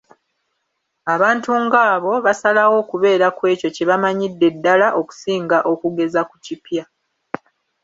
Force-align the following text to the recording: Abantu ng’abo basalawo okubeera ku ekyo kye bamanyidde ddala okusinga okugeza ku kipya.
Abantu 1.13 1.51
ng’abo 1.63 2.13
basalawo 2.25 2.75
okubeera 2.83 3.27
ku 3.37 3.41
ekyo 3.53 3.67
kye 3.75 3.85
bamanyidde 3.89 4.47
ddala 4.55 4.87
okusinga 5.01 5.57
okugeza 5.71 6.21
ku 6.29 6.35
kipya. 6.45 6.83